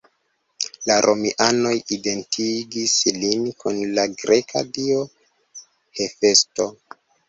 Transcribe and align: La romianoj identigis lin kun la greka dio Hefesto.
La 0.91 0.95
romianoj 1.05 1.73
identigis 1.99 2.97
lin 3.21 3.47
kun 3.63 3.81
la 4.01 4.09
greka 4.19 4.67
dio 4.75 5.09
Hefesto. 6.03 6.73